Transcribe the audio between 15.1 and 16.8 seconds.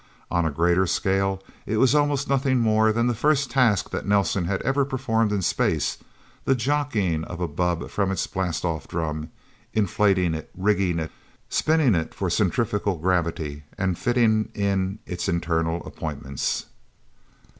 internal appointments.